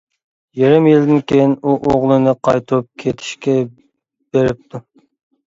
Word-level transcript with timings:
يېرىم 0.59 0.87
يىلدىن 0.89 1.19
كېيىن 1.31 1.53
ئۇ 1.63 1.75
ئوغلىنى 1.91 2.33
قايتۇرۇپ 2.49 2.89
كېتىشكە 3.05 3.57
بېرىپتۇ. 3.69 4.85